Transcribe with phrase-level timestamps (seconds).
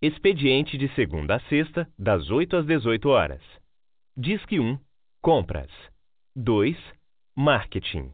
[0.00, 3.42] Expediente de segunda a sexta, das 8 às 18 horas.
[4.16, 4.78] Disque 1.
[5.20, 5.72] Compras.
[6.36, 6.76] 2.
[7.36, 8.12] Marketing.